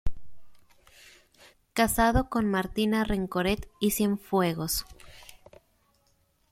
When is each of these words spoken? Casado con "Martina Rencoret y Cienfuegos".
Casado 1.73 2.27
con 2.27 2.49
"Martina 2.49 3.03
Rencoret 3.03 3.69
y 3.79 3.91
Cienfuegos". 3.91 4.83